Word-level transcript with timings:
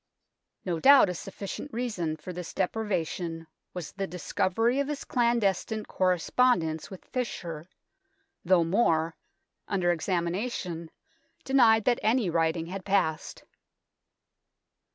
No 0.65 0.79
doubt 0.79 1.09
a 1.11 1.13
sufficient 1.13 1.71
reason 1.71 2.17
for 2.17 2.33
this 2.33 2.55
deprivation 2.55 3.45
was 3.75 3.91
the 3.91 4.07
discovery 4.07 4.79
of 4.79 4.87
his 4.87 5.03
clandestine 5.03 5.85
correspondence 5.85 6.89
with 6.89 7.05
Fisher, 7.05 7.69
though 8.43 8.63
More, 8.63 9.15
under 9.67 9.91
examination, 9.91 10.89
denied 11.43 11.85
that 11.85 11.99
any 12.01 12.31
writing 12.31 12.65
had 12.65 12.83
passed. 12.83 13.43